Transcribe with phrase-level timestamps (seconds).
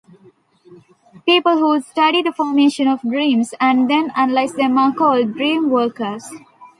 [1.27, 6.23] People who study the formation of dreams and then analyze them are called dreamworkers.